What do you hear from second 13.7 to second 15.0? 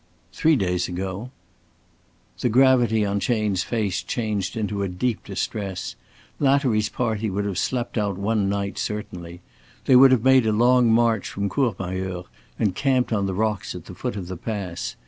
at the foot of the pass.